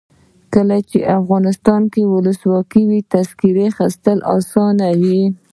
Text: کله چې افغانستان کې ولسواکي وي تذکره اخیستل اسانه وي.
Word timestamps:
کله 0.53 0.77
چې 0.89 0.99
افغانستان 1.19 1.81
کې 1.93 2.01
ولسواکي 2.13 2.83
وي 2.89 2.99
تذکره 3.13 3.63
اخیستل 3.71 4.17
اسانه 4.37 4.87
وي. 5.01 5.21